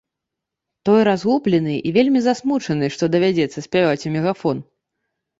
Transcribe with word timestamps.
Той 0.87 1.01
разгублены 1.07 1.75
і 1.89 1.91
вельмі 1.97 2.21
засмучаны, 2.27 2.85
што 2.95 3.09
давядзецца 3.17 3.59
спяваць 3.67 4.05
у 4.11 4.15
мегафон. 4.15 4.57